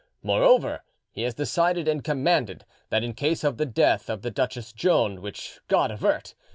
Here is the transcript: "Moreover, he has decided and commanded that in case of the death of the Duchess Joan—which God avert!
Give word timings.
"Moreover, 0.23 0.81
he 1.11 1.21
has 1.21 1.35
decided 1.35 1.87
and 1.87 2.03
commanded 2.03 2.65
that 2.89 3.03
in 3.03 3.13
case 3.13 3.43
of 3.43 3.57
the 3.57 3.67
death 3.67 4.09
of 4.09 4.23
the 4.23 4.31
Duchess 4.31 4.73
Joan—which 4.73 5.59
God 5.67 5.91
avert! 5.91 6.33